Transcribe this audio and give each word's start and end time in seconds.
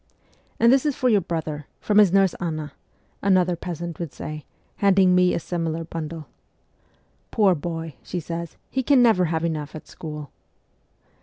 'And 0.59 0.73
this 0.73 0.83
is 0.83 0.95
for 0.95 1.09
your 1.09 1.21
brother, 1.21 1.67
from 1.79 1.99
his 1.99 2.11
nurse 2.11 2.33
Anna,' 2.39 2.73
another 3.21 3.55
peasant 3.55 3.99
would 3.99 4.11
say, 4.11 4.45
handing 4.77 5.13
me 5.13 5.35
a 5.35 5.39
similar 5.39 5.83
bundle. 5.83 6.25
'"Poor 7.29 7.53
boy," 7.53 7.93
she 8.01 8.19
says," 8.19 8.57
he 8.71 8.81
can 8.81 9.03
never 9.03 9.25
have 9.25 9.45
enough 9.45 9.75
at 9.75 9.87
school." 9.87 10.31